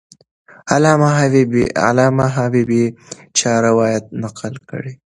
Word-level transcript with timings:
علامه 1.89 2.25
حبیبي 2.39 2.83
چا 3.37 3.51
روایت 3.67 4.05
نقل 4.23 4.53
کړی؟ 4.69 4.93